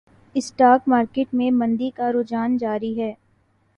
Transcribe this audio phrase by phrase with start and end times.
[0.35, 2.95] stock market میں مندی کا رجحان جاری